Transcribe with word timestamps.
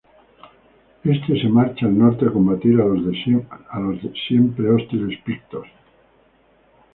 Éste 1.05 1.39
se 1.39 1.47
marcha 1.47 1.85
al 1.85 1.95
norte 1.95 2.25
a 2.25 2.31
combatir 2.31 2.81
a 2.81 2.85
los 2.85 3.03
siempre 4.25 4.71
hostiles 4.71 5.19
pictos. 5.23 5.67